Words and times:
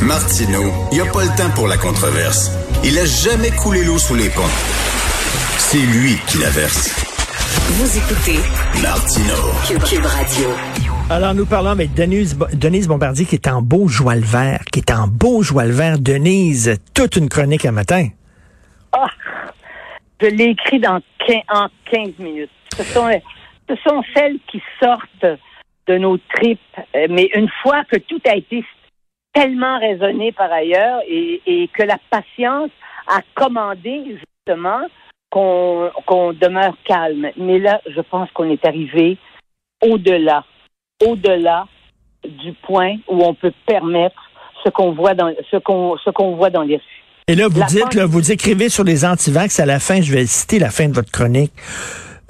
Martineau, 0.00 0.72
il 0.90 0.94
n'y 0.94 1.00
a 1.00 1.12
pas 1.12 1.22
le 1.22 1.36
temps 1.36 1.50
pour 1.54 1.68
la 1.68 1.76
controverse. 1.76 2.50
Il 2.84 2.98
a 2.98 3.04
jamais 3.04 3.50
coulé 3.50 3.84
l'eau 3.84 3.98
sous 3.98 4.14
les 4.14 4.28
ponts. 4.30 4.42
C'est 5.58 5.78
lui 5.78 6.16
qui 6.26 6.38
la 6.38 6.50
verse. 6.50 6.88
Vous 7.68 7.98
écoutez 7.98 8.38
Martineau. 8.82 9.86
Cube 9.86 10.04
Radio. 10.04 10.48
Alors, 11.10 11.34
nous 11.34 11.46
parlons 11.46 11.70
avec 11.70 11.94
Denise, 11.94 12.38
Denise 12.54 12.88
Bombardier 12.88 13.26
qui 13.26 13.34
est 13.36 13.48
en 13.48 13.62
beau 13.62 13.86
joie 13.86 14.16
le 14.16 14.22
vert, 14.22 14.64
qui 14.72 14.80
est 14.80 14.90
en 14.90 15.06
beau 15.06 15.42
joie 15.42 15.66
le 15.66 15.72
vert. 15.72 15.98
Denise, 15.98 16.78
toute 16.94 17.16
une 17.16 17.28
chronique 17.28 17.66
un 17.66 17.72
matin. 17.72 18.08
Ah, 18.92 19.06
je 20.20 20.26
l'ai 20.26 20.50
écrit 20.50 20.80
dans 20.80 21.00
en 21.50 21.68
15 21.90 22.18
minutes. 22.18 22.50
Ce 22.76 22.82
sont, 22.84 23.08
ce 23.68 23.76
sont 23.76 24.02
celles 24.14 24.38
qui 24.50 24.60
sortent 24.80 25.38
de 25.86 25.98
nos 25.98 26.18
tripes, 26.34 26.60
euh, 26.96 27.06
mais 27.10 27.28
une 27.34 27.48
fois 27.62 27.84
que 27.84 27.96
tout 27.96 28.20
a 28.26 28.36
été 28.36 28.64
tellement 29.32 29.78
raisonné 29.78 30.32
par 30.32 30.52
ailleurs 30.52 31.00
et, 31.08 31.40
et 31.46 31.68
que 31.68 31.82
la 31.82 31.98
patience 32.10 32.70
a 33.06 33.20
commandé 33.34 34.18
justement 34.18 34.80
qu'on 35.30 36.32
demeure 36.34 36.76
calme. 36.84 37.28
Mais 37.36 37.58
là, 37.58 37.80
je 37.86 38.00
pense 38.02 38.30
qu'on 38.32 38.50
est 38.50 38.64
arrivé 38.66 39.16
au-delà, 39.82 40.44
au-delà 41.04 41.66
du 42.24 42.52
point 42.52 42.96
où 43.08 43.24
on 43.24 43.34
peut 43.34 43.52
permettre 43.66 44.30
ce 44.64 44.70
qu'on 44.70 44.92
voit 44.92 45.14
dans 45.14 45.32
ce 45.50 45.56
qu'on 45.56 45.96
ce 46.04 46.10
qu'on 46.10 46.36
voit 46.36 46.50
dans 46.50 46.62
les 46.62 46.76
rues. 46.76 47.02
Et 47.28 47.34
là, 47.34 47.48
vous 47.48 47.60
La 47.60 47.66
dites, 47.66 47.94
là, 47.94 48.04
vous 48.04 48.32
écrivez 48.32 48.68
sur 48.68 48.84
les 48.84 49.04
antivax 49.04 49.58
à 49.60 49.66
la 49.66 49.78
fin, 49.78 50.00
je 50.02 50.12
vais 50.12 50.26
citer 50.26 50.58
la 50.58 50.70
fin 50.70 50.88
de 50.88 50.92
votre 50.92 51.10
chronique. 51.10 51.52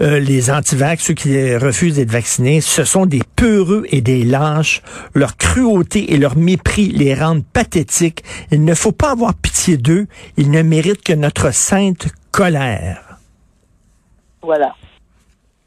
Euh, 0.00 0.18
les 0.18 0.50
antivax, 0.50 1.04
ceux 1.04 1.14
qui 1.14 1.54
refusent 1.56 1.96
d'être 1.96 2.10
vaccinés, 2.10 2.60
ce 2.60 2.84
sont 2.84 3.06
des 3.06 3.20
peureux 3.36 3.84
et 3.90 4.00
des 4.00 4.24
lâches. 4.24 4.82
Leur 5.14 5.36
cruauté 5.36 6.12
et 6.12 6.16
leur 6.16 6.36
mépris 6.36 6.86
les 6.88 7.14
rendent 7.14 7.44
pathétiques. 7.44 8.22
Il 8.50 8.64
ne 8.64 8.74
faut 8.74 8.92
pas 8.92 9.12
avoir 9.12 9.34
pitié 9.34 9.76
d'eux. 9.76 10.06
Ils 10.36 10.50
ne 10.50 10.62
méritent 10.62 11.02
que 11.04 11.12
notre 11.12 11.52
sainte 11.52 12.08
colère. 12.30 13.18
Voilà. 14.42 14.74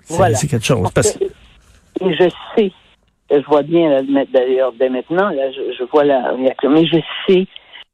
C'est 0.04 0.16
Voilà. 0.16 0.38
quelque 0.38 0.66
chose. 0.66 0.90
Parce... 0.94 1.18
Et 2.02 2.14
je 2.14 2.30
sais, 2.56 2.72
je 3.32 3.46
vois 3.48 3.64
bien 3.64 4.02
d'ailleurs 4.34 4.74
dès 4.74 4.90
maintenant, 4.90 5.30
là, 5.30 5.52
je, 5.52 5.74
je 5.78 5.84
vois 5.92 6.04
la 6.04 6.32
réaction, 6.34 6.70
mais 6.72 6.86
je 6.86 6.98
sais 7.26 7.48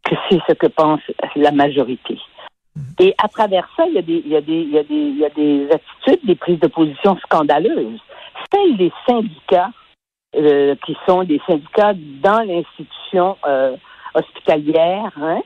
que 0.04 0.16
c'est 0.30 0.40
ce 0.48 0.54
que 0.54 0.68
pense 0.68 1.02
la 1.36 1.52
majorité. 1.52 2.18
Et 3.00 3.14
à 3.18 3.28
travers 3.28 3.68
ça, 3.76 3.86
il 3.88 3.94
y 3.94 4.36
a 4.36 4.42
des, 4.42 5.70
attitudes, 5.72 6.26
des 6.26 6.36
prises 6.36 6.60
de 6.60 6.68
position 6.68 7.18
scandaleuses. 7.18 8.00
Celles 8.52 8.78
des 8.78 8.92
syndicats, 9.08 9.72
euh, 10.36 10.76
qui 10.86 10.96
sont 11.06 11.24
des 11.24 11.42
syndicats 11.46 11.94
dans 11.96 12.42
l'institution 12.42 13.38
euh, 13.46 13.76
hospitalière, 14.14 15.12
hein, 15.22 15.42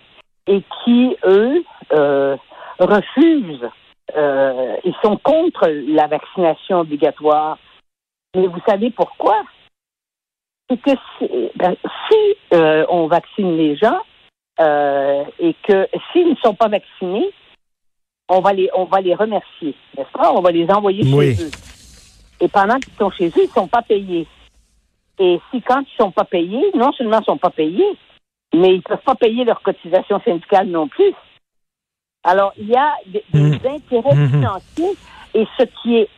et 0.48 0.62
qui, 0.84 1.16
eux, 1.26 1.64
euh, 1.94 2.38
refusent, 2.80 3.70
ils 4.16 4.96
sont 5.04 5.18
contre 5.18 5.68
la 5.68 6.08
vaccination 6.08 6.82
obligatoire. 6.82 7.58
Mais 8.36 8.48
vous 8.48 8.62
savez 8.68 8.92
pourquoi? 8.92 9.42
C'est 10.70 10.80
que 10.80 10.92
si, 11.18 11.28
ben, 11.56 11.76
on 12.90 13.08
vaccine 13.08 13.58
les 13.58 13.76
gens 13.76 14.00
euh, 14.60 15.24
et 15.40 15.54
que 15.68 15.88
s'ils 16.12 16.30
ne 16.30 16.36
sont 16.36 16.56
pas 16.56 16.68
vaccinés, 16.68 17.30
on 18.30 18.40
va 18.40 18.54
les 18.54 18.70
on 18.74 18.86
va 18.86 19.02
les 19.02 19.14
remercier, 19.16 19.76
n'est-ce 19.98 20.12
pas? 20.12 20.32
On 20.34 20.42
va 20.42 20.52
les 20.52 20.70
envoyer 20.70 21.04
Oui. 21.14 21.36
chez 21.36 21.44
eux. 21.44 21.52
Et 22.42 22.48
pendant 22.48 22.80
qu'ils 22.80 22.94
sont 22.96 23.12
chez 23.12 23.28
eux, 23.28 23.44
ils 23.44 23.48
ne 23.48 23.54
sont 23.54 23.68
pas 23.68 23.82
payés. 23.82 24.28
Et 25.20 25.40
si 25.52 25.62
quand 25.62 25.80
ils 25.82 25.94
ne 26.00 26.06
sont 26.06 26.12
pas 26.12 26.26
payés, 26.26 26.72
non 26.74 26.92
seulement 26.94 27.18
ils 27.18 27.22
ne 27.22 27.26
sont 27.26 27.38
pas 27.38 27.50
payés, 27.50 27.98
mais 28.54 28.74
ils 28.74 28.78
ne 28.78 28.82
peuvent 28.82 29.04
pas 29.06 29.16
payer 29.16 29.44
leur 29.44 29.62
cotisation 29.62 30.20
syndicale 30.22 30.68
non 30.68 30.88
plus. 30.88 31.14
Alors, 32.24 32.54
il 32.58 32.68
y 32.68 32.76
a 32.76 32.94
des, 33.06 33.24
Mhm. 33.34 33.60
intérêts 33.66 34.16
Mhm. 34.16 34.30
financiers 34.30 34.98
et 35.36 35.46
ce 35.60 35.64
qui 35.82 35.98
est 35.98 36.10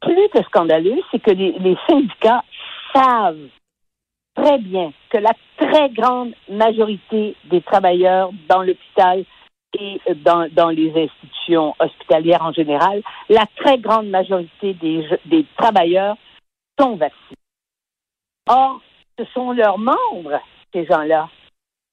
plus 0.00 0.28
que 0.30 0.42
scandaleux, 0.44 1.00
c'est 1.10 1.20
que 1.20 1.30
les, 1.30 1.52
les 1.60 1.76
syndicats 1.88 2.42
savent 2.92 3.48
très 4.34 4.58
bien 4.58 4.92
que 5.10 5.18
la 5.18 5.32
très 5.56 5.90
grande 5.90 6.32
majorité 6.50 7.36
des 7.44 7.60
travailleurs 7.60 8.30
dans 8.48 8.62
l'hôpital 8.62 9.24
et 9.78 10.00
dans, 10.16 10.48
dans 10.52 10.68
les 10.68 10.90
institutions 10.90 11.74
hospitalières 11.78 12.42
en 12.42 12.52
général, 12.52 13.02
la 13.28 13.46
très 13.56 13.78
grande 13.78 14.08
majorité 14.08 14.74
des, 14.74 15.06
des 15.26 15.46
travailleurs 15.56 16.16
sont 16.78 16.96
vaccinés. 16.96 17.36
Or, 18.48 18.80
ce 19.18 19.24
sont 19.32 19.52
leurs 19.52 19.78
membres, 19.78 20.40
ces 20.74 20.84
gens-là. 20.86 21.28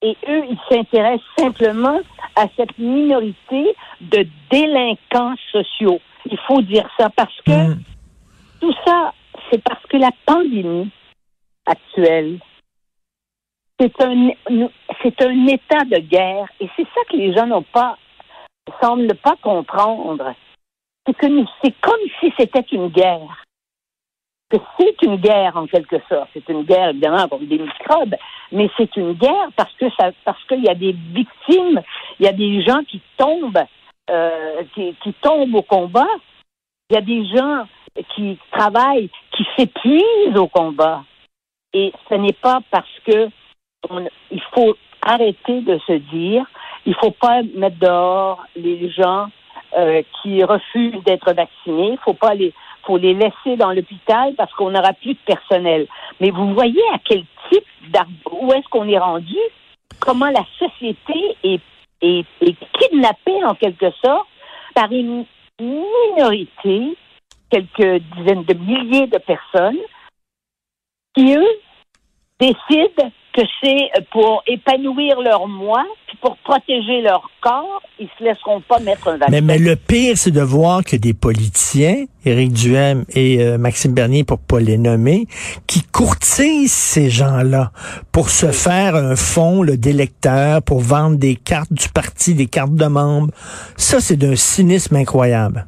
Et 0.02 0.16
eux, 0.28 0.44
ils 0.48 0.58
s'intéressent 0.70 1.26
simplement 1.38 2.00
à 2.36 2.46
cette 2.56 2.76
minorité 2.78 3.74
de 4.00 4.26
délinquants 4.50 5.34
sociaux. 5.52 6.00
Il 6.30 6.38
faut 6.46 6.62
dire 6.62 6.88
ça 6.98 7.10
parce 7.10 7.36
que 7.42 7.74
Mm. 7.74 7.82
tout 8.60 8.74
ça, 8.84 9.12
c'est 9.50 9.62
parce 9.62 9.84
que 9.86 9.96
la 9.96 10.10
pandémie 10.26 10.90
actuelle, 11.70 12.38
c'est 13.80 14.02
un, 14.02 14.30
c'est 15.02 15.22
un 15.22 15.46
état 15.46 15.84
de 15.84 15.98
guerre. 15.98 16.46
Et 16.60 16.68
c'est 16.76 16.86
ça 16.94 17.00
que 17.08 17.16
les 17.16 17.32
gens 17.32 17.46
n'ont 17.46 17.62
pas, 17.62 17.96
semblent 18.80 19.06
ne 19.06 19.14
pas 19.14 19.36
comprendre. 19.40 20.34
C'est 21.06 21.14
que 21.14 21.26
c'est 21.64 21.74
comme 21.80 22.00
si 22.20 22.32
c'était 22.38 22.66
une 22.72 22.88
guerre. 22.88 23.44
Que 24.50 24.58
c'est 24.78 25.02
une 25.02 25.16
guerre 25.16 25.56
en 25.56 25.66
quelque 25.66 25.96
sorte. 26.08 26.28
C'est 26.34 26.48
une 26.48 26.64
guerre 26.64 26.90
évidemment 26.90 27.26
contre 27.28 27.46
des 27.46 27.58
microbes, 27.58 28.16
mais 28.52 28.68
c'est 28.76 28.94
une 28.96 29.12
guerre 29.12 29.48
parce 29.56 29.72
que 29.74 29.88
ça, 29.98 30.10
parce 30.24 30.42
qu'il 30.44 30.64
y 30.64 30.68
a 30.68 30.74
des 30.74 30.92
victimes, 30.92 31.80
il 32.18 32.26
y 32.26 32.28
a 32.28 32.32
des 32.32 32.62
gens 32.62 32.82
qui 32.84 33.00
tombent, 33.16 33.64
euh, 34.10 34.62
qui 34.74 35.14
tombent 35.22 35.54
au 35.54 35.62
combat. 35.62 36.08
Il 36.90 36.94
y 36.94 36.96
a 36.96 37.00
des 37.00 37.24
gens 37.26 37.66
qui 38.14 38.38
travaillent, 38.50 39.10
qui 39.36 39.46
s'épuisent 39.56 40.36
au 40.36 40.48
combat. 40.48 41.04
Et 41.72 41.92
ce 42.08 42.14
n'est 42.14 42.32
pas 42.32 42.60
parce 42.70 42.98
que 43.06 43.28
on- 43.88 44.06
il 44.30 44.42
faut 44.54 44.76
arrêter 45.02 45.60
de 45.62 45.78
se 45.86 45.92
dire, 45.92 46.44
il 46.86 46.94
faut 46.96 47.12
pas 47.12 47.42
mettre 47.54 47.78
dehors 47.78 48.44
les 48.56 48.90
gens 48.90 49.26
euh, 49.78 50.02
qui 50.20 50.42
refusent 50.42 51.02
d'être 51.04 51.32
vaccinés. 51.32 51.96
Faut 52.04 52.14
pas 52.14 52.34
les, 52.34 52.52
faut 52.82 52.96
les 52.96 53.14
laisser 53.14 53.56
dans 53.56 53.72
l'hôpital 53.72 54.34
parce 54.36 54.52
qu'on 54.54 54.70
n'aura 54.70 54.92
plus 54.94 55.14
de 55.14 55.18
personnel. 55.24 55.86
Mais 56.20 56.30
vous 56.30 56.52
voyez 56.54 56.82
à 56.92 56.98
quel 57.04 57.24
type 57.50 57.64
où 58.32 58.52
est-ce 58.52 58.68
qu'on 58.68 58.88
est 58.88 58.98
rendu, 58.98 59.36
comment 60.00 60.28
la 60.30 60.44
société 60.58 61.36
est, 61.44 61.60
est, 62.02 62.26
est 62.40 62.56
kidnappée 62.78 63.44
en 63.44 63.54
quelque 63.54 63.90
sorte 64.04 64.26
par 64.74 64.90
une 64.90 65.24
minorité, 65.60 66.96
quelques 67.50 68.02
dizaines 68.16 68.44
de 68.44 68.54
milliers 68.54 69.06
de 69.06 69.18
personnes, 69.18 69.78
qui 71.14 71.34
eux 71.34 71.60
décident 72.40 73.10
que 73.32 73.42
c'est 73.62 73.90
pour 74.10 74.42
épanouir 74.46 75.20
leur 75.20 75.46
moi, 75.46 75.84
puis 76.08 76.16
pour 76.20 76.36
protéger 76.38 77.00
leur 77.00 77.30
corps, 77.40 77.80
ils 77.98 78.08
se 78.18 78.24
laisseront 78.24 78.60
pas 78.60 78.80
mettre 78.80 79.08
un 79.08 79.18
vaccin. 79.18 79.30
Mais, 79.30 79.40
mais 79.40 79.58
le 79.58 79.76
pire, 79.76 80.16
c'est 80.16 80.32
de 80.32 80.40
voir 80.40 80.82
que 80.82 80.96
des 80.96 81.14
politiciens, 81.14 82.06
Éric 82.24 82.52
Duhem 82.52 83.04
et 83.14 83.40
euh, 83.40 83.56
Maxime 83.56 83.94
Bernier, 83.94 84.24
pour 84.24 84.40
pas 84.40 84.58
les 84.58 84.78
nommer, 84.78 85.26
qui 85.68 85.82
courtisent 85.82 86.72
ces 86.72 87.08
gens-là 87.08 87.70
pour 88.10 88.30
se 88.30 88.50
faire 88.50 88.96
un 88.96 89.14
fonds 89.14 89.62
le 89.62 89.76
d'électeurs, 89.76 90.62
pour 90.62 90.80
vendre 90.80 91.16
des 91.16 91.36
cartes 91.36 91.72
du 91.72 91.88
parti, 91.88 92.34
des 92.34 92.46
cartes 92.46 92.74
de 92.74 92.86
membres. 92.86 93.32
Ça, 93.76 94.00
c'est 94.00 94.16
d'un 94.16 94.34
cynisme 94.34 94.96
incroyable. 94.96 95.66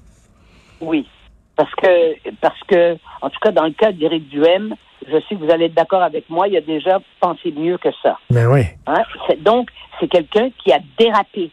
Oui, 0.80 1.06
parce 1.54 1.72
que, 1.76 2.30
parce 2.40 2.60
que, 2.66 2.94
en 3.20 3.30
tout 3.30 3.38
cas, 3.40 3.52
dans 3.52 3.66
le 3.66 3.72
cas 3.72 3.92
d'Éric 3.92 4.28
Duhem, 4.30 4.74
je 5.08 5.18
sais 5.28 5.34
que 5.34 5.44
vous 5.44 5.50
allez 5.50 5.66
être 5.66 5.74
d'accord 5.74 6.02
avec 6.02 6.28
moi, 6.30 6.48
il 6.48 6.56
a 6.56 6.60
déjà 6.60 6.98
pensé 7.20 7.52
mieux 7.52 7.78
que 7.78 7.90
ça. 8.02 8.18
Mais 8.30 8.46
oui. 8.46 8.62
Hein? 8.86 9.02
C'est- 9.26 9.42
Donc, 9.42 9.70
c'est 10.00 10.08
quelqu'un 10.08 10.50
qui 10.62 10.72
a 10.72 10.78
dérapé. 10.98 11.50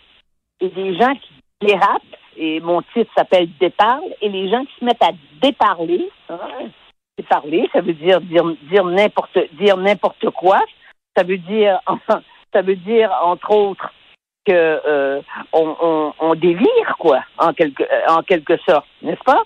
Et 0.62 0.70
des 0.70 0.98
gens 0.98 1.14
qui 1.16 1.32
dérapent, 1.68 2.02
et 2.38 2.60
mon 2.62 2.82
titre 2.94 3.12
s'appelle 3.18 3.50
Déparle, 3.60 4.04
et 4.22 4.30
les 4.30 4.50
gens 4.50 4.64
qui 4.66 4.74
se 4.80 4.86
mettent 4.86 5.04
à 5.04 5.12
déparler, 5.42 6.10
hein? 6.30 6.40
déparler, 7.18 7.70
ça 7.74 7.82
veut 7.82 7.94
dire 7.94 8.22
dire, 8.22 8.44
dire 8.70 8.86
n'importe 8.86 9.38
dire 9.54 9.78
n'importe 9.78 10.30
quoi. 10.32 10.60
Ça 11.18 11.24
veut 11.24 11.38
dire 11.38 11.80
ça 12.54 12.62
veut 12.62 12.76
dire 12.78 13.12
entre 13.24 13.52
autres 13.52 13.92
que 14.46 14.54
euh, 14.54 15.22
on, 15.54 15.76
on, 15.82 16.14
on 16.20 16.36
délire 16.36 16.96
quoi, 16.98 17.20
en 17.38 17.54
quelque 17.54 17.84
en 18.10 18.24
quelque 18.24 18.58
sorte, 18.68 18.88
n'est-ce 19.02 19.24
pas? 19.24 19.44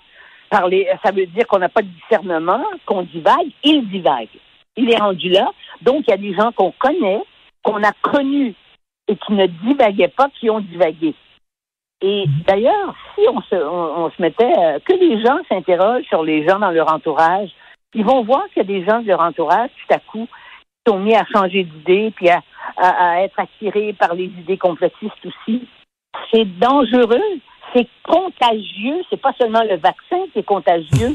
Ça 0.52 0.62
veut 0.66 1.26
dire 1.26 1.46
qu'on 1.48 1.58
n'a 1.58 1.68
pas 1.68 1.82
de 1.82 1.88
discernement, 1.88 2.62
qu'on 2.86 3.02
divague. 3.02 3.50
Il 3.62 3.88
divague. 3.88 4.28
Il 4.76 4.90
est 4.90 4.98
rendu 4.98 5.28
là. 5.30 5.50
Donc, 5.82 6.04
il 6.06 6.10
y 6.10 6.14
a 6.14 6.16
des 6.16 6.34
gens 6.34 6.52
qu'on 6.52 6.72
connaît, 6.72 7.22
qu'on 7.62 7.82
a 7.82 7.92
connus 8.02 8.54
et 9.08 9.16
qui 9.16 9.32
ne 9.32 9.46
divaguaient 9.46 10.08
pas, 10.08 10.28
qui 10.38 10.50
ont 10.50 10.60
divagué. 10.60 11.14
Et 12.00 12.24
d'ailleurs, 12.46 12.94
si 13.14 13.22
on 13.28 13.40
se, 13.42 13.54
on 13.54 14.10
se 14.10 14.20
mettait, 14.20 14.52
euh, 14.58 14.78
que 14.84 14.92
les 14.92 15.22
gens 15.24 15.38
s'interrogent 15.48 16.04
sur 16.04 16.22
les 16.22 16.46
gens 16.46 16.58
dans 16.58 16.70
leur 16.70 16.92
entourage, 16.92 17.50
ils 17.94 18.04
vont 18.04 18.24
voir 18.24 18.44
qu'il 18.48 18.58
y 18.58 18.60
a 18.60 18.64
des 18.64 18.84
gens 18.84 19.00
de 19.00 19.06
leur 19.06 19.20
entourage, 19.20 19.70
tout 19.70 19.94
à 19.94 19.98
coup, 20.00 20.26
qui 20.26 20.92
sont 20.92 20.98
mis 20.98 21.14
à 21.14 21.24
changer 21.32 21.64
d'idée, 21.64 22.12
puis 22.14 22.28
à, 22.28 22.42
à, 22.76 23.12
à 23.12 23.20
être 23.20 23.38
attirés 23.38 23.92
par 23.92 24.14
les 24.14 24.24
idées 24.24 24.58
complotistes 24.58 25.24
aussi. 25.24 25.66
C'est 26.32 26.44
dangereux, 26.58 27.38
c'est 27.74 27.88
contagieux. 28.02 29.02
C'est 29.10 29.20
pas 29.20 29.32
seulement 29.38 29.62
le 29.62 29.76
vaccin 29.76 30.16
qui 30.32 30.38
est 30.40 30.42
contagieux, 30.44 31.12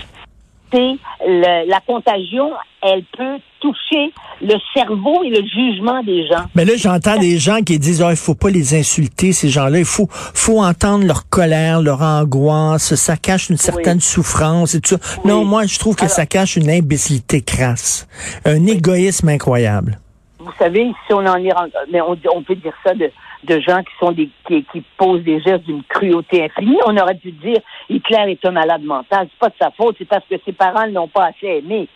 c'est 0.71 0.95
la 1.25 1.79
contagion. 1.85 2.51
Elle 2.81 3.03
peut 3.17 3.37
toucher 3.59 4.13
le 4.41 4.55
cerveau 4.73 5.21
et 5.23 5.29
le 5.29 5.45
jugement 5.45 6.01
des 6.03 6.25
gens. 6.27 6.45
Mais 6.55 6.63
là, 6.63 6.73
j'entends 6.77 7.17
des 7.17 7.37
gens 7.37 7.59
qui 7.61 7.77
disent, 7.77 8.01
ah, 8.01 8.11
il 8.11 8.15
faut 8.15 8.35
pas 8.35 8.49
les 8.49 8.73
insulter, 8.73 9.33
ces 9.33 9.49
gens-là. 9.49 9.79
Il 9.79 9.85
faut, 9.85 10.07
faut 10.09 10.61
entendre 10.61 11.05
leur 11.05 11.27
colère, 11.27 11.81
leur 11.81 12.01
angoisse. 12.01 12.95
Ça 12.95 13.17
cache 13.17 13.49
une 13.49 13.57
certaine 13.57 13.99
souffrance 13.99 14.75
et 14.75 14.81
tout 14.81 14.95
ça. 14.95 15.17
Oui. 15.25 15.29
Non, 15.31 15.43
moi, 15.43 15.65
je 15.65 15.77
trouve 15.77 15.95
que 15.95 16.03
Alors- 16.03 16.11
ça 16.15 16.25
cache 16.25 16.55
une 16.55 16.69
imbécilité 16.69 17.41
crasse. 17.41 18.07
Un 18.45 18.65
égoïsme 18.65 19.27
incroyable. 19.27 19.99
Vous 20.39 20.51
savez, 20.57 20.89
si 21.05 21.13
on 21.13 21.25
en 21.25 21.35
est 21.35 21.51
rendu- 21.51 21.73
mais 21.91 21.99
on, 21.99 22.17
on 22.33 22.41
peut 22.43 22.55
dire 22.55 22.73
ça 22.85 22.93
de, 22.93 23.11
de 23.43 23.59
gens 23.59 23.83
qui 23.83 23.93
sont 23.99 24.11
des 24.11 24.29
qui, 24.47 24.63
qui 24.65 24.81
posent 24.97 25.23
des 25.23 25.41
gestes 25.41 25.63
d'une 25.65 25.83
cruauté 25.83 26.45
infinie. 26.45 26.79
On 26.85 26.97
aurait 26.97 27.15
dû 27.15 27.31
dire 27.31 27.61
Hitler 27.89 28.31
est 28.31 28.45
un 28.45 28.51
malade 28.51 28.83
mental. 28.83 29.27
C'est 29.31 29.39
pas 29.39 29.49
de 29.49 29.55
sa 29.59 29.71
faute, 29.71 29.95
c'est 29.97 30.07
parce 30.07 30.25
que 30.25 30.35
ses 30.45 30.53
parents 30.53 30.87
ne 30.87 30.93
l'ont 30.93 31.07
pas 31.07 31.27
assez 31.27 31.47
aimé. 31.47 31.87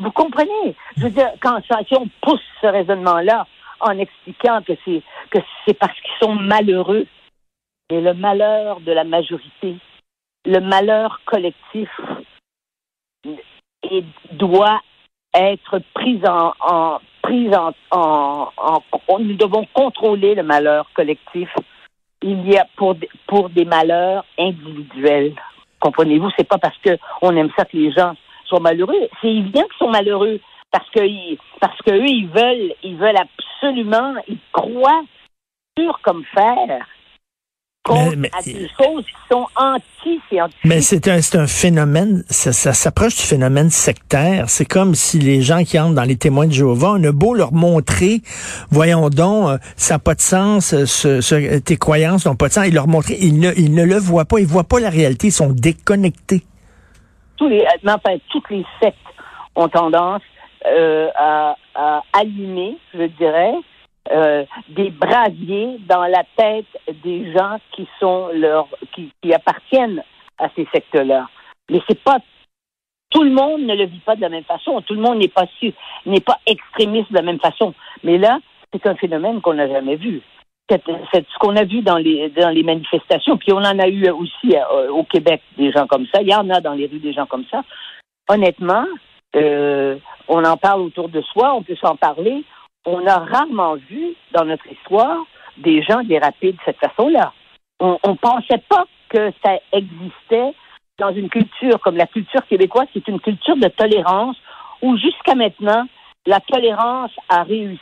Vous 0.00 0.10
comprenez? 0.10 0.74
Je 0.96 1.04
veux 1.04 1.10
dire, 1.10 1.30
quand 1.40 1.60
si 1.62 1.94
on 1.94 2.08
pousse 2.20 2.42
ce 2.60 2.66
raisonnement-là 2.66 3.46
en 3.80 3.98
expliquant 3.98 4.60
que 4.62 4.72
c'est 4.84 5.02
que 5.30 5.38
c'est 5.66 5.78
parce 5.78 5.98
qu'ils 6.00 6.26
sont 6.26 6.34
malheureux. 6.34 7.06
Et 7.90 8.00
le 8.00 8.14
malheur 8.14 8.80
de 8.80 8.92
la 8.92 9.04
majorité, 9.04 9.76
le 10.46 10.60
malheur 10.60 11.20
collectif, 11.26 11.90
doit 14.32 14.80
être 15.34 15.80
pris 15.94 16.20
en, 16.26 16.54
en 16.60 16.98
nous 19.18 19.36
devons 19.36 19.66
contrôler 19.72 20.34
le 20.34 20.42
malheur 20.42 20.88
collectif. 20.94 21.48
Il 22.22 22.48
y 22.48 22.56
a 22.56 22.66
pour 22.76 22.96
pour 23.26 23.50
des 23.50 23.64
malheurs 23.64 24.24
individuels. 24.38 25.34
Comprenez-vous, 25.80 26.30
c'est 26.36 26.48
pas 26.48 26.58
parce 26.58 26.78
que 26.78 26.96
on 27.20 27.36
aime 27.36 27.50
ça 27.56 27.64
que 27.64 27.76
les 27.76 27.92
gens 27.92 28.14
sont 28.46 28.60
malheureux. 28.60 29.08
C'est 29.20 29.28
évident 29.28 29.62
qu'ils 29.62 29.78
sont 29.78 29.90
malheureux 29.90 30.40
parce 30.70 30.88
que 30.90 31.00
parce 31.60 31.78
que 31.82 31.92
eux 31.92 32.08
ils 32.08 32.28
veulent 32.28 32.74
ils 32.82 32.96
veulent 32.96 33.18
absolument 33.18 34.14
ils 34.28 34.38
croient 34.52 35.04
dur 35.76 35.98
comme 36.02 36.24
fer 36.34 36.86
contre 37.84 38.10
Mais- 38.10 38.16
mais- 38.16 38.30
à 38.38 38.42
des 38.42 38.68
choses 38.82 39.04
qui 39.04 39.12
sont 39.30 39.46
anti-scientifiques. 39.56 40.60
Mais 40.64 40.80
c'est 40.80 41.06
un, 41.08 41.20
c'est 41.20 41.36
un 41.38 41.46
phénomène, 41.46 42.24
ça, 42.30 42.52
ça 42.52 42.72
s'approche 42.72 43.14
du 43.16 43.22
phénomène 43.22 43.70
sectaire. 43.70 44.48
C'est 44.48 44.64
comme 44.64 44.94
si 44.94 45.18
les 45.18 45.42
gens 45.42 45.62
qui 45.64 45.78
entrent 45.78 45.94
dans 45.94 46.02
les 46.04 46.16
témoins 46.16 46.46
de 46.46 46.52
Jéhovah, 46.52 46.92
on 46.96 47.04
a 47.04 47.12
beau 47.12 47.34
leur 47.34 47.52
montrer, 47.52 48.22
voyons 48.70 49.10
donc, 49.10 49.48
euh, 49.50 49.58
ça 49.76 49.94
n'a 49.94 49.98
pas 49.98 50.14
de 50.14 50.20
sens, 50.22 50.72
euh, 50.72 50.86
ce, 50.86 51.20
ce- 51.20 51.58
tes 51.58 51.76
croyances 51.76 52.24
n'ont 52.26 52.36
pas 52.36 52.48
de 52.48 52.54
sens, 52.54 52.66
et 52.66 52.70
leur 52.70 52.88
montrer, 52.88 53.16
ils 53.20 53.38
ne, 53.38 53.52
ils 53.56 53.74
ne 53.74 53.84
le 53.84 53.96
voient 53.98 54.24
pas, 54.24 54.38
ils 54.40 54.46
voient 54.46 54.64
pas 54.64 54.80
la 54.80 54.90
réalité, 54.90 55.26
ils 55.28 55.32
sont 55.32 55.50
déconnectés. 55.52 56.42
tous 57.36 57.48
les, 57.48 57.64
mais 57.82 57.92
enfin, 57.92 58.16
toutes 58.30 58.48
les 58.50 58.64
sectes 58.82 58.96
ont 59.56 59.68
tendance 59.68 60.22
euh, 60.66 61.08
à, 61.16 61.54
à 61.74 62.02
allumer, 62.14 62.78
je 62.94 63.04
dirais, 63.18 63.52
euh, 64.12 64.44
des 64.68 64.90
brasiers 64.90 65.78
dans 65.88 66.04
la 66.04 66.24
tête 66.36 66.66
des 67.02 67.32
gens 67.32 67.58
qui 67.72 67.88
sont 68.00 68.28
leur, 68.34 68.68
qui, 68.94 69.10
appartiennent 69.32 70.02
à 70.38 70.48
ces 70.54 70.66
sectes-là. 70.72 71.28
Mais 71.70 71.80
c'est 71.88 72.02
pas 72.02 72.18
tout 73.10 73.22
le 73.22 73.30
monde 73.30 73.62
ne 73.62 73.74
le 73.76 73.86
vit 73.86 74.00
pas 74.00 74.16
de 74.16 74.20
la 74.20 74.28
même 74.28 74.44
façon. 74.44 74.80
Tout 74.82 74.94
le 74.94 75.00
monde 75.00 75.18
n'est 75.18 75.28
pas 75.28 75.46
su- 75.60 75.72
n'est 76.04 76.20
pas 76.20 76.38
extrémiste 76.46 77.10
de 77.10 77.16
la 77.16 77.22
même 77.22 77.38
façon. 77.38 77.72
Mais 78.02 78.18
là, 78.18 78.38
c'est 78.72 78.86
un 78.88 78.96
phénomène 78.96 79.40
qu'on 79.40 79.54
n'a 79.54 79.68
jamais 79.68 79.96
vu. 79.96 80.20
Cette- 80.68 80.82
ce 81.12 81.38
qu'on 81.38 81.54
a 81.56 81.64
vu 81.64 81.82
dans 81.82 81.98
les 81.98 82.28
dans 82.30 82.48
les 82.50 82.62
manifestations, 82.62 83.36
puis 83.36 83.52
on 83.52 83.58
en 83.58 83.78
a 83.78 83.86
eu 83.86 84.08
aussi 84.10 84.56
euh, 84.56 84.90
au 84.90 85.04
Québec 85.04 85.42
des 85.56 85.70
gens 85.70 85.86
comme 85.86 86.06
ça. 86.12 86.22
Il 86.22 86.28
y 86.28 86.34
en 86.34 86.50
a 86.50 86.60
dans 86.60 86.72
les 86.74 86.86
rues 86.86 86.98
des 86.98 87.12
gens 87.12 87.26
comme 87.26 87.44
ça. 87.50 87.62
Honnêtement, 88.28 88.86
euh, 89.36 89.96
on 90.28 90.42
en 90.44 90.56
parle 90.56 90.80
autour 90.80 91.08
de 91.08 91.20
soi, 91.22 91.54
on 91.54 91.62
peut 91.62 91.76
s'en 91.76 91.96
parler. 91.96 92.42
On 92.84 93.06
a 93.06 93.18
rarement 93.18 93.76
vu 93.76 94.14
dans 94.32 94.44
notre 94.44 94.66
histoire 94.70 95.24
des 95.56 95.82
gens 95.82 96.02
déraper 96.02 96.52
de 96.52 96.58
cette 96.64 96.78
façon-là. 96.78 97.32
On 97.80 97.98
ne 98.06 98.16
pensait 98.16 98.62
pas 98.68 98.84
que 99.08 99.32
ça 99.44 99.58
existait 99.72 100.54
dans 100.98 101.12
une 101.12 101.28
culture 101.28 101.80
comme 101.80 101.96
la 101.96 102.06
culture 102.06 102.46
québécoise, 102.46 102.88
c'est 102.92 103.08
une 103.08 103.20
culture 103.20 103.56
de 103.56 103.68
tolérance 103.68 104.36
où 104.82 104.96
jusqu'à 104.96 105.34
maintenant, 105.34 105.86
la 106.26 106.40
tolérance 106.40 107.10
a 107.28 107.42
réussi 107.42 107.80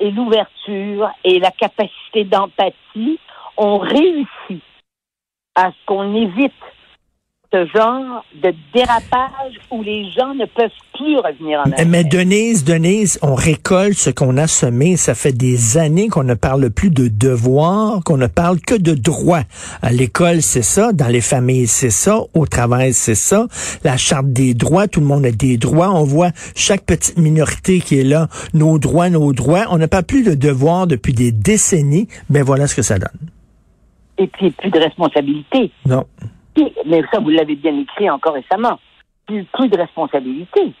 et 0.00 0.10
l'ouverture 0.10 1.10
et 1.24 1.40
la 1.40 1.50
capacité 1.50 2.24
d'empathie 2.24 3.18
ont 3.56 3.78
réussi 3.78 4.60
à 5.54 5.70
ce 5.72 5.86
qu'on 5.86 6.14
évite 6.14 6.52
ce 7.50 7.66
genre 7.74 8.24
de 8.42 8.52
dérapage 8.74 9.54
où 9.70 9.82
les 9.82 10.10
gens 10.10 10.34
ne 10.34 10.44
peuvent 10.44 10.70
plus 10.94 11.16
revenir 11.16 11.60
en 11.60 11.70
arrière. 11.72 11.86
Mais 11.86 12.04
Denise, 12.04 12.62
Denise, 12.62 13.18
on 13.22 13.34
récolte 13.34 13.96
ce 13.96 14.10
qu'on 14.10 14.36
a 14.36 14.46
semé. 14.46 14.98
Ça 14.98 15.14
fait 15.14 15.32
des 15.32 15.78
années 15.78 16.08
qu'on 16.08 16.24
ne 16.24 16.34
parle 16.34 16.68
plus 16.70 16.90
de 16.90 17.08
devoirs, 17.08 18.04
qu'on 18.04 18.18
ne 18.18 18.26
parle 18.26 18.60
que 18.60 18.74
de 18.74 18.92
droits. 18.92 19.44
À 19.80 19.92
l'école, 19.92 20.42
c'est 20.42 20.62
ça. 20.62 20.92
Dans 20.92 21.08
les 21.08 21.22
familles, 21.22 21.68
c'est 21.68 21.90
ça. 21.90 22.20
Au 22.34 22.46
travail, 22.46 22.92
c'est 22.92 23.14
ça. 23.14 23.46
La 23.82 23.96
charte 23.96 24.26
des 24.26 24.52
droits, 24.52 24.86
tout 24.86 25.00
le 25.00 25.06
monde 25.06 25.24
a 25.24 25.32
des 25.32 25.56
droits. 25.56 25.90
On 25.90 26.04
voit 26.04 26.32
chaque 26.54 26.84
petite 26.84 27.16
minorité 27.16 27.80
qui 27.80 27.98
est 27.98 28.04
là, 28.04 28.28
nos 28.52 28.78
droits, 28.78 29.08
nos 29.08 29.32
droits. 29.32 29.64
On 29.70 29.78
n'a 29.78 29.88
pas 29.88 30.02
plus 30.02 30.22
de 30.22 30.34
devoirs 30.34 30.86
depuis 30.86 31.14
des 31.14 31.32
décennies. 31.32 32.08
Ben 32.28 32.42
voilà 32.42 32.66
ce 32.66 32.74
que 32.74 32.82
ça 32.82 32.98
donne. 32.98 33.30
Et 34.18 34.26
puis, 34.26 34.50
plus 34.50 34.70
de 34.70 34.80
responsabilité. 34.80 35.70
Non. 35.86 36.04
Mais 36.86 37.02
ça, 37.12 37.20
vous 37.20 37.30
l'avez 37.30 37.56
bien 37.56 37.78
écrit 37.78 38.10
encore 38.10 38.34
récemment. 38.34 38.78
Plus, 39.26 39.44
plus 39.44 39.68
de 39.68 39.76
responsabilité. 39.78 40.72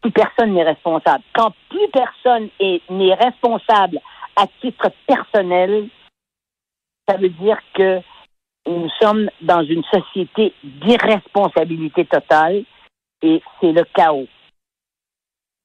Plus 0.00 0.12
personne 0.12 0.52
n'est 0.54 0.62
responsable. 0.64 1.24
Quand 1.34 1.52
plus 1.68 1.88
personne 1.92 2.48
est- 2.60 2.88
n'est 2.90 3.14
responsable 3.14 4.00
à 4.36 4.46
titre 4.60 4.90
personnel, 5.06 5.88
ça 7.08 7.16
veut 7.16 7.30
dire 7.30 7.58
que 7.74 8.00
nous 8.66 8.88
sommes 9.00 9.30
dans 9.40 9.62
une 9.64 9.82
société 9.84 10.52
d'irresponsabilité 10.62 12.04
totale 12.04 12.64
et 13.22 13.42
c'est 13.60 13.72
le 13.72 13.84
chaos. 13.94 14.28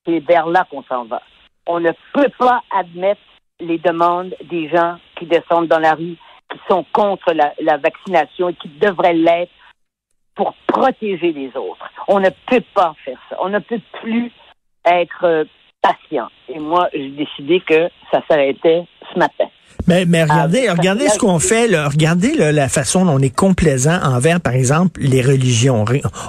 C'est 0.05 0.19
vers 0.19 0.47
là 0.47 0.65
qu'on 0.69 0.83
s'en 0.83 1.05
va. 1.05 1.21
On 1.67 1.79
ne 1.79 1.91
peut 2.13 2.31
pas 2.39 2.61
admettre 2.71 3.21
les 3.59 3.77
demandes 3.77 4.35
des 4.45 4.69
gens 4.69 4.97
qui 5.17 5.25
descendent 5.25 5.67
dans 5.67 5.79
la 5.79 5.93
rue, 5.93 6.17
qui 6.53 6.59
sont 6.69 6.85
contre 6.93 7.33
la, 7.33 7.53
la 7.59 7.77
vaccination 7.77 8.49
et 8.49 8.53
qui 8.53 8.69
devraient 8.69 9.13
l'être 9.13 9.51
pour 10.35 10.53
protéger 10.67 11.31
les 11.31 11.55
autres. 11.57 11.89
On 12.07 12.19
ne 12.19 12.29
peut 12.47 12.63
pas 12.73 12.95
faire 13.03 13.19
ça. 13.29 13.37
On 13.39 13.49
ne 13.49 13.59
peut 13.59 13.81
plus 14.01 14.31
être 14.85 15.23
euh, 15.23 15.45
patient. 15.81 16.29
Et 16.49 16.59
moi, 16.59 16.89
j'ai 16.93 17.09
décidé 17.09 17.59
que 17.59 17.89
ça 18.11 18.21
s'arrêtait 18.27 18.85
ce 19.13 19.19
matin. 19.19 19.45
Mais, 19.85 20.05
mais 20.05 20.23
regardez, 20.23 20.67
Ah, 20.69 20.75
regardez 20.77 21.03
parce 21.05 21.15
ce 21.15 21.19
qu'on 21.19 21.39
fait. 21.39 21.67
Là. 21.67 21.89
Regardez 21.89 22.33
là, 22.35 22.53
la 22.53 22.69
façon 22.69 23.03
dont 23.03 23.15
on 23.15 23.19
est 23.19 23.29
complaisant 23.35 23.99
envers, 24.01 24.39
par 24.39 24.53
exemple, 24.53 25.01
les 25.01 25.21
religions. 25.21 25.83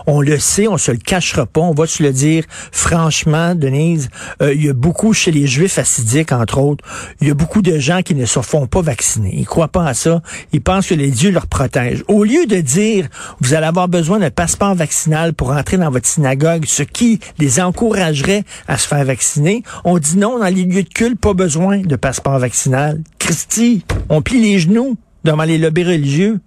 On 0.09 0.21
le 0.21 0.41
sait, 0.41 0.67
on 0.67 0.76
se 0.76 0.91
le 0.91 0.97
cachera 0.97 1.47
pas. 1.47 1.61
On 1.61 1.73
va 1.73 1.87
se 1.87 2.03
le 2.03 2.12
dire 2.12 2.43
franchement, 2.73 3.55
Denise. 3.55 4.09
euh, 4.43 4.53
Il 4.55 4.64
y 4.64 4.69
a 4.71 4.73
beaucoup 4.73 5.12
chez 5.12 5.31
les 5.31 5.47
Juifs 5.47 5.79
assidiques, 5.79 6.33
entre 6.33 6.59
autres. 6.59 6.85
Il 7.21 7.29
y 7.29 7.31
a 7.31 7.35
beaucoup 7.35 7.62
de 7.62 7.79
gens 7.79 8.03
qui 8.03 8.17
ne 8.17 8.25
se 8.26 8.41
font 8.41 8.67
pas 8.67 8.83
vacciner. 8.83 9.31
Ils 9.33 9.47
croient 9.47 9.69
pas 9.69 9.87
à 9.87 9.95
ça. 9.95 10.21
Ils 10.53 10.61
pensent 10.61 10.88
que 10.88 10.95
les 10.95 11.12
dieux 11.12 11.31
leur 11.31 11.47
protègent. 11.47 12.03
Au 12.09 12.25
lieu 12.25 12.47
de 12.47 12.61
dire, 12.61 13.07
vous 13.41 13.55
allez 13.55 13.67
avoir 13.67 13.87
besoin 13.87 14.19
d'un 14.19 14.31
passeport 14.31 14.75
vaccinal 14.75 15.33
pour 15.33 15.53
entrer 15.53 15.76
dans 15.76 15.91
votre 15.93 16.09
synagogue, 16.09 16.64
ce 16.67 16.83
qui 16.83 17.21
les 17.38 17.61
encouragerait 17.61 18.43
à 18.67 18.79
se 18.79 18.88
faire 18.88 19.05
vacciner, 19.05 19.62
on 19.85 19.99
dit 19.99 20.19
non, 20.19 20.41
dans 20.41 20.47
les 20.47 20.64
lieux 20.64 20.83
de 20.83 20.88
culte, 20.88 21.21
pas 21.21 21.35
besoin 21.35 21.79
de 21.79 21.95
passeport 21.95 22.41
vaccinal. 22.41 22.74
Christy, 23.19 23.85
on 24.11 24.23
plie 24.23 24.40
les 24.40 24.59
genoux 24.59 24.97
devant 25.25 25.45
les 25.45 25.59
lobbies 25.59 25.85
religieux. 25.85 26.40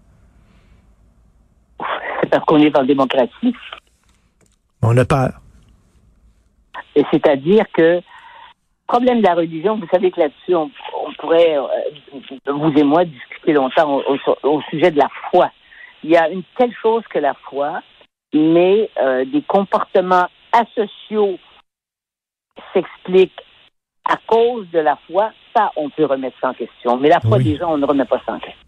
C'est 2.21 2.29
parce 2.31 2.43
qu'on 2.45 2.59
est 2.61 2.75
en 2.77 2.83
démocratie. 2.83 3.53
On 4.81 4.95
a 4.97 5.05
peur. 5.05 5.31
Et 6.95 7.03
c'est-à-dire 7.11 7.65
que 7.73 8.01
problème 8.87 9.19
de 9.19 9.23
la 9.27 9.35
religion, 9.35 9.77
vous 9.77 9.87
savez 9.91 10.11
que 10.11 10.19
là-dessus, 10.19 10.55
on, 10.55 10.69
on 11.05 11.13
pourrait, 11.19 11.57
euh, 11.57 12.51
vous 12.53 12.71
et 12.77 12.83
moi, 12.83 13.05
discuter 13.05 13.53
longtemps 13.53 13.97
au, 13.97 14.15
au- 14.43 14.47
au 14.49 14.61
sujet 14.69 14.91
de 14.91 14.97
la 14.97 15.09
foi. 15.29 15.51
Il 16.03 16.11
y 16.11 16.17
a 16.17 16.29
une 16.29 16.43
telle 16.57 16.73
chose 16.81 17.03
que 17.09 17.19
la 17.19 17.33
foi, 17.49 17.81
mais 18.33 18.89
euh, 19.01 19.25
des 19.25 19.41
comportements 19.41 20.27
asociaux 20.51 21.37
s'expliquent 22.73 23.41
à 24.05 24.17
cause 24.25 24.69
de 24.71 24.79
la 24.79 24.97
foi, 25.07 25.31
ça, 25.57 25.71
on 25.75 25.89
peut 25.89 26.05
remettre 26.05 26.35
ça 26.41 26.49
en 26.49 26.53
question. 26.53 26.97
Mais 26.97 27.09
la 27.09 27.19
foi 27.19 27.37
Oui. 27.37 27.43
des 27.45 27.57
gens, 27.57 27.71
on 27.73 27.77
ne 27.77 27.85
remet 27.85 28.05
pas 28.05 28.21
ça 28.25 28.33
en 28.33 28.39
question. 28.39 28.61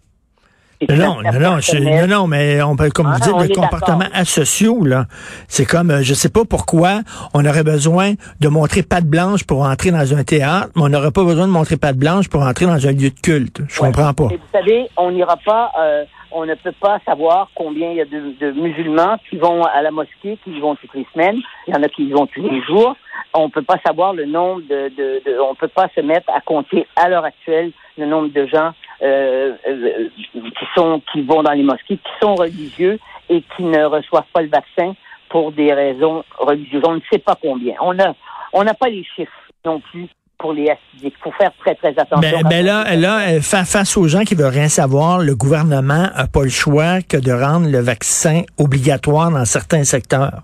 Non, 0.89 1.21
non, 1.21 1.39
non, 1.41 1.59
je- 1.59 1.77
non, 1.77 2.07
non, 2.07 2.27
mais 2.27 2.61
on 2.61 2.77
peut, 2.77 2.89
comme 2.89 3.07
Ah, 3.07 3.15
vous 3.17 3.19
dites, 3.25 3.33
on 3.33 3.39
le 3.41 3.49
comportement 3.49 4.05
asociaux, 4.13 4.85
là. 4.85 5.07
C'est 5.49 5.65
comme, 5.65 5.91
euh, 5.91 6.03
je 6.03 6.13
sais 6.13 6.29
pas 6.29 6.45
pourquoi 6.45 7.01
on 7.33 7.45
aurait 7.45 7.65
besoin 7.65 8.13
de 8.39 8.47
montrer 8.47 8.81
patte 8.81 9.03
blanche 9.03 9.43
pour 9.43 9.63
entrer 9.63 9.91
dans 9.91 10.15
un 10.15 10.23
théâtre, 10.23 10.69
mais 10.77 10.83
on 10.83 10.87
n'aurait 10.87 11.11
pas 11.11 11.25
besoin 11.25 11.47
de 11.47 11.51
montrer 11.51 11.75
patte 11.75 11.97
blanche 11.97 12.29
pour 12.29 12.43
entrer 12.43 12.65
dans 12.65 12.87
un 12.87 12.91
lieu 12.93 13.09
de 13.09 13.19
culte. 13.21 13.61
Je 13.67 13.81
Ouais. 13.81 13.87
comprends 13.87 14.13
pas. 14.13 14.27
Et 14.31 14.37
vous 14.37 14.51
savez, 14.53 14.87
on 14.95 15.11
n'ira 15.11 15.35
pas, 15.45 15.69
euh, 15.81 16.05
on 16.31 16.45
ne 16.45 16.55
peut 16.55 16.73
pas 16.73 16.99
savoir 17.05 17.49
combien 17.55 17.91
il 17.91 17.97
y 17.97 18.01
a 18.01 18.05
de, 18.05 18.51
musulmans 18.51 19.17
qui 19.29 19.37
vont 19.37 19.63
à 19.63 19.81
la 19.81 19.91
mosquée, 19.91 20.37
qui 20.43 20.51
y 20.51 20.59
vont 20.59 20.75
toutes 20.75 20.93
les 20.93 21.07
semaines. 21.13 21.39
Il 21.67 21.73
y 21.73 21.77
en 21.77 21.83
a 21.83 21.89
qui 21.89 22.03
y 22.03 22.11
vont 22.11 22.27
tous 22.27 22.47
les 22.47 22.61
jours. 22.63 22.95
On 23.33 23.49
peut 23.49 23.61
pas 23.61 23.79
savoir 23.85 24.13
le 24.13 24.25
nombre 24.25 24.61
de, 24.61 25.41
on 25.41 25.55
peut 25.55 25.67
pas 25.67 25.89
se 25.95 26.01
mettre 26.01 26.29
à 26.31 26.41
compter 26.41 26.87
à 26.95 27.09
l'heure 27.09 27.25
actuelle 27.25 27.71
le 27.97 28.05
nombre 28.05 28.29
de 28.29 28.45
gens 28.47 28.71
euh, 29.01 29.53
euh, 29.67 30.09
qui 30.33 30.65
sont, 30.75 31.01
qui 31.11 31.21
vont 31.21 31.43
dans 31.43 31.51
les 31.51 31.63
mosquées, 31.63 31.97
qui 31.97 32.11
sont 32.21 32.35
religieux 32.35 32.99
et 33.29 33.43
qui 33.55 33.63
ne 33.63 33.83
reçoivent 33.83 34.29
pas 34.33 34.41
le 34.41 34.49
vaccin 34.49 34.95
pour 35.29 35.51
des 35.51 35.73
raisons 35.73 36.23
religieuses. 36.37 36.83
On 36.85 36.95
ne 36.95 37.01
sait 37.11 37.19
pas 37.19 37.35
combien. 37.39 37.75
On 37.81 37.97
a, 37.99 38.13
on 38.53 38.63
n'a 38.63 38.73
pas 38.73 38.89
les 38.89 39.03
chiffres 39.03 39.31
non 39.65 39.79
plus 39.79 40.07
pour 40.39 40.53
les 40.53 40.69
acidiques. 40.69 41.13
Il 41.19 41.21
faut 41.23 41.31
faire 41.37 41.51
très 41.59 41.75
très 41.75 41.89
attention. 41.99 42.39
Ben, 42.41 42.47
ben 42.49 42.65
là, 42.65 43.19
euh, 43.29 43.41
fa- 43.41 43.65
face 43.65 43.95
aux 43.97 44.07
gens 44.07 44.21
qui 44.23 44.33
veulent 44.35 44.47
rien 44.53 44.69
savoir, 44.69 45.19
le 45.19 45.35
gouvernement 45.35 46.07
a 46.15 46.27
pas 46.27 46.43
le 46.43 46.49
choix 46.49 47.01
que 47.01 47.17
de 47.17 47.31
rendre 47.31 47.69
le 47.69 47.79
vaccin 47.79 48.41
obligatoire 48.57 49.29
dans 49.31 49.45
certains 49.45 49.83
secteurs. 49.83 50.41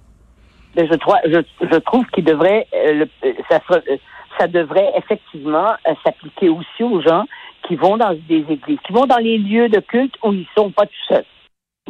Mais 0.75 0.85
je, 0.87 0.93
trouve- 0.95 1.15
je, 1.25 1.39
je 1.71 1.77
trouve 1.79 2.05
qu'il 2.13 2.25
devrait, 2.25 2.67
euh, 2.75 3.05
le- 3.05 3.09
euh, 3.25 3.97
ça, 4.37 4.47
devrait 4.47 4.91
effectivement 4.97 5.71
euh, 5.87 5.93
s'appliquer 6.05 6.49
aussi 6.49 6.83
aux 6.83 7.01
gens 7.01 7.23
qui 7.67 7.75
vont 7.77 7.95
dans 7.97 8.13
des 8.27 8.45
églises, 8.49 8.77
qui 8.85 8.91
vont 8.93 9.05
dans 9.05 9.17
les 9.17 9.37
lieux 9.37 9.69
de 9.69 9.79
culte 9.79 10.13
où 10.23 10.33
ils 10.33 10.45
sont 10.57 10.69
pas 10.71 10.85
tout 10.85 11.05
seuls. 11.07 11.25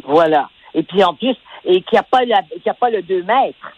Voilà. 0.04 0.48
Et 0.74 0.82
puis 0.84 1.02
en 1.02 1.12
plus, 1.14 1.34
et 1.64 1.80
qu'il 1.82 1.94
n'y 1.94 1.98
a 1.98 2.02
pas 2.04 2.24
la, 2.24 2.42
qu'il 2.42 2.62
y 2.64 2.70
a 2.70 2.74
pas 2.74 2.90
le 2.90 3.02
2 3.02 3.22
mètres. 3.24 3.72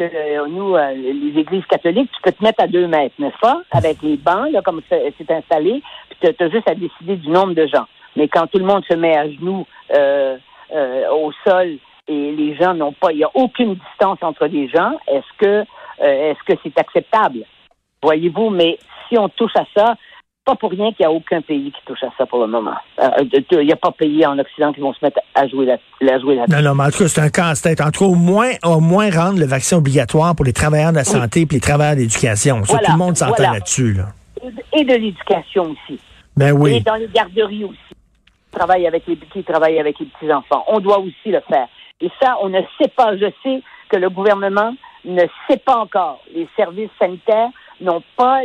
Que, 0.00 0.04
euh, 0.04 0.46
nous, 0.48 0.76
euh, 0.76 0.94
les 0.94 1.38
églises 1.38 1.66
catholiques, 1.66 2.10
tu 2.10 2.22
peux 2.22 2.32
te 2.32 2.42
mettre 2.42 2.64
à 2.64 2.66
2 2.66 2.86
mètres, 2.86 3.16
n'est-ce 3.18 3.38
pas? 3.38 3.60
Avec 3.70 4.00
les 4.00 4.16
bancs, 4.16 4.50
là, 4.50 4.62
comme 4.62 4.80
c'est 4.88 5.30
installé, 5.30 5.82
puis 6.08 6.34
tu 6.34 6.42
as 6.42 6.48
juste 6.48 6.70
à 6.70 6.74
décider 6.74 7.16
du 7.16 7.28
nombre 7.28 7.52
de 7.52 7.66
gens. 7.66 7.84
Mais 8.16 8.26
quand 8.26 8.46
tout 8.46 8.58
le 8.58 8.64
monde 8.64 8.82
se 8.90 8.94
met 8.94 9.14
à 9.14 9.28
genoux 9.28 9.66
euh, 9.94 10.38
au 11.12 11.30
sol 11.46 11.76
et 12.08 12.32
les 12.32 12.56
gens 12.56 12.72
n'ont 12.72 12.94
pas, 12.94 13.12
il 13.12 13.18
n'y 13.18 13.24
a 13.24 13.30
aucune 13.34 13.74
distance 13.74 14.16
entre 14.22 14.46
les 14.46 14.68
gens, 14.68 14.92
est-ce 15.06 15.36
que 15.36 15.66
est-ce 16.02 16.42
que 16.46 16.58
c'est 16.62 16.78
acceptable? 16.78 17.40
Voyez-vous, 18.02 18.48
mais 18.48 18.78
si 19.06 19.18
on 19.18 19.28
touche 19.28 19.52
à 19.54 19.66
ça, 19.76 19.96
pas 20.50 20.56
pour 20.56 20.70
rien 20.70 20.92
qu'il 20.92 21.06
n'y 21.06 21.06
a 21.06 21.10
aucun 21.12 21.40
pays 21.40 21.70
qui 21.70 21.80
touche 21.86 22.02
à 22.02 22.08
ça 22.18 22.26
pour 22.26 22.40
le 22.40 22.46
moment. 22.48 22.74
Euh, 23.00 23.08
Il 23.52 23.66
n'y 23.66 23.72
a 23.72 23.76
pas 23.76 23.90
de 23.90 23.94
pays 23.94 24.26
en 24.26 24.38
Occident 24.38 24.72
qui 24.72 24.80
vont 24.80 24.92
se 24.92 24.98
mettre 25.02 25.20
à 25.34 25.46
jouer 25.46 25.66
la, 25.66 25.74
à 26.12 26.18
jouer 26.18 26.36
la 26.36 26.46
Non, 26.48 26.62
non, 26.62 26.74
mais 26.74 26.84
en 26.84 26.90
tout 26.90 26.98
cas, 26.98 27.08
c'est 27.08 27.20
un 27.20 27.28
casse-tête. 27.28 27.80
En 27.80 27.90
tout 27.90 28.00
cas, 28.00 28.10
au 28.10 28.14
moins, 28.14 28.50
au 28.64 28.80
moins 28.80 29.10
rendre 29.10 29.38
le 29.38 29.46
vaccin 29.46 29.76
obligatoire 29.76 30.34
pour 30.34 30.44
les 30.44 30.52
travailleurs 30.52 30.90
de 30.90 30.96
la 30.96 31.04
santé 31.04 31.42
et 31.42 31.46
les 31.50 31.60
travailleurs 31.60 31.94
de 31.94 32.00
l'éducation. 32.00 32.60
Voilà, 32.64 32.86
tout 32.86 32.92
le 32.92 32.98
monde 32.98 33.16
s'entend 33.16 33.34
voilà. 33.36 33.52
là-dessus, 33.54 33.92
là. 33.92 34.06
et 34.72 34.84
de 34.84 34.94
l'éducation 34.94 35.64
aussi. 35.64 36.00
Ben 36.36 36.48
Et 36.48 36.52
oui. 36.52 36.80
dans 36.80 36.94
les 36.94 37.08
garderies 37.08 37.64
aussi. 37.64 37.78
Qui 38.52 38.58
travaillent 38.58 38.86
avec 38.88 39.06
les, 39.06 39.16
qui 39.16 39.44
travaillent 39.44 39.78
avec 39.78 40.00
les 40.00 40.06
petits-enfants. 40.06 40.64
On 40.66 40.80
doit 40.80 40.98
aussi 40.98 41.26
le 41.30 41.40
faire. 41.48 41.68
Et 42.00 42.10
ça, 42.20 42.36
on 42.42 42.48
ne 42.48 42.60
sait 42.80 42.88
pas. 42.88 43.16
Je 43.16 43.26
sais 43.44 43.62
que 43.88 43.96
le 43.96 44.10
gouvernement 44.10 44.74
ne 45.04 45.22
sait 45.48 45.58
pas 45.58 45.76
encore. 45.76 46.20
Les 46.34 46.48
services 46.56 46.90
sanitaires 46.98 47.50
n'ont 47.84 48.02
pas 48.16 48.42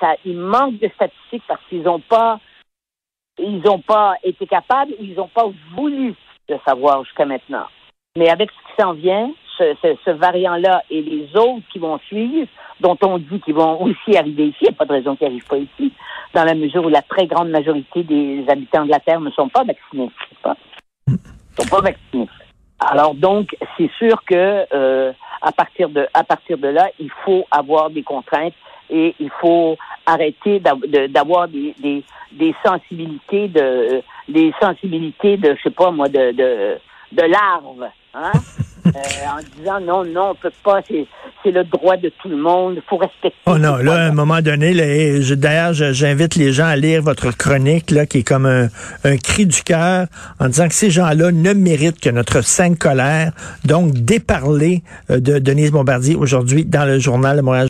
ça, 0.00 0.14
il 0.24 0.36
manque 0.36 0.78
de 0.78 0.88
statistiques 0.94 1.42
parce 1.48 1.60
qu'ils 1.68 1.82
n'ont 1.82 2.00
pas, 2.00 2.38
ils 3.38 3.60
n'ont 3.60 3.80
pas 3.80 4.14
été 4.22 4.46
capables 4.46 4.92
ou 4.98 5.04
ils 5.04 5.14
n'ont 5.14 5.28
pas 5.28 5.46
voulu 5.74 6.14
le 6.48 6.56
savoir 6.66 7.04
jusqu'à 7.04 7.24
maintenant. 7.26 7.66
Mais 8.16 8.30
avec 8.30 8.50
ce 8.50 8.56
qui 8.56 8.82
s'en 8.82 8.92
vient, 8.94 9.30
ce, 9.58 9.74
ce- 10.04 10.10
variant-là 10.10 10.82
et 10.90 11.02
les 11.02 11.28
autres 11.36 11.66
qui 11.72 11.78
vont 11.78 11.98
suivre, 12.06 12.46
dont 12.80 12.96
on 13.02 13.18
dit 13.18 13.40
qu'ils 13.40 13.54
vont 13.54 13.82
aussi 13.82 14.16
arriver 14.16 14.46
ici, 14.48 14.58
il 14.62 14.68
n'y 14.68 14.74
a 14.74 14.78
pas 14.78 14.84
de 14.86 14.92
raison 14.92 15.16
qu'ils 15.16 15.26
n'arrivent 15.26 15.46
pas 15.46 15.58
ici, 15.58 15.92
dans 16.34 16.44
la 16.44 16.54
mesure 16.54 16.84
où 16.84 16.88
la 16.88 17.02
très 17.02 17.26
grande 17.26 17.50
majorité 17.50 18.02
des 18.04 18.44
habitants 18.48 18.84
de 18.84 18.90
la 18.90 19.00
Terre 19.00 19.20
ne 19.20 19.30
sont 19.30 19.48
pas 19.48 19.64
vaccinés. 19.64 20.10
pas? 20.42 20.56
Ils 21.08 21.14
ne 21.14 21.62
sont 21.64 21.68
pas 21.68 21.80
vaccinés. 21.80 22.28
Alors 22.78 23.14
donc, 23.14 23.56
c'est 23.76 23.90
sûr 23.98 24.22
que 24.24 24.66
euh, 24.72 25.12
à 25.42 25.52
partir 25.52 25.88
de 25.88 26.06
à 26.14 26.24
partir 26.24 26.58
de 26.58 26.68
là, 26.68 26.88
il 26.98 27.10
faut 27.24 27.44
avoir 27.50 27.90
des 27.90 28.02
contraintes 28.02 28.54
et 28.90 29.14
il 29.18 29.30
faut 29.40 29.76
arrêter 30.06 30.60
d'avoir 30.60 31.48
des, 31.48 31.74
des, 31.78 32.02
des 32.32 32.54
sensibilités 32.64 33.48
de 33.48 34.02
des 34.28 34.52
sensibilités 34.60 35.36
de 35.36 35.54
je 35.56 35.62
sais 35.62 35.70
pas 35.70 35.90
moi 35.90 36.08
de 36.08 36.32
de, 36.32 36.78
de 37.12 37.22
larves, 37.22 37.88
hein? 38.14 38.32
Euh, 38.86 38.90
en 39.28 39.42
disant 39.58 39.80
non 39.80 40.04
non 40.04 40.30
on 40.30 40.34
peut 40.34 40.52
pas 40.64 40.80
c'est 40.88 41.06
c'est 41.42 41.50
le 41.50 41.64
droit 41.64 41.96
de 41.96 42.10
tout 42.20 42.28
le 42.28 42.36
monde 42.36 42.74
il 42.76 42.82
faut 42.88 42.96
respecter 42.96 43.38
Oh 43.46 43.58
non, 43.58 43.76
là, 43.76 43.94
à 43.94 44.08
un 44.08 44.12
moment 44.12 44.40
donné, 44.40 44.74
d'ailleurs, 45.36 45.72
j'invite 45.72 46.36
les 46.36 46.52
gens 46.52 46.66
à 46.66 46.76
lire 46.76 47.02
votre 47.02 47.36
chronique, 47.36 47.90
là, 47.90 48.06
qui 48.06 48.18
est 48.18 48.22
comme 48.22 48.46
un, 48.46 48.68
un 49.04 49.16
cri 49.16 49.46
du 49.46 49.62
cœur, 49.62 50.06
en 50.38 50.48
disant 50.48 50.68
que 50.68 50.74
ces 50.74 50.90
gens-là 50.90 51.32
ne 51.32 51.52
méritent 51.54 52.00
que 52.00 52.10
notre 52.10 52.42
sainte 52.42 52.78
colère. 52.78 53.32
Donc, 53.64 53.94
déparler 53.94 54.82
euh, 55.10 55.20
de 55.20 55.38
Denise 55.38 55.72
Bombardier 55.72 56.14
aujourd'hui 56.14 56.64
dans 56.64 56.84
le 56.84 56.98
journal 56.98 57.36
de 57.36 57.42
Montréal. 57.42 57.66